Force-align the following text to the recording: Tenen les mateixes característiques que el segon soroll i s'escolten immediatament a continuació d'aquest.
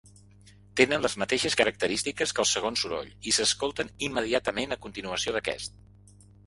Tenen 0.79 1.03
les 1.05 1.15
mateixes 1.23 1.57
característiques 1.59 2.33
que 2.39 2.43
el 2.45 2.49
segon 2.55 2.81
soroll 2.85 3.13
i 3.33 3.37
s'escolten 3.39 3.95
immediatament 4.09 4.79
a 4.79 4.83
continuació 4.89 5.39
d'aquest. 5.39 5.81